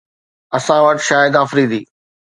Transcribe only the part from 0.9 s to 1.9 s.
Shahid Faridi